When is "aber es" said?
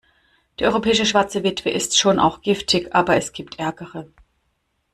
2.95-3.33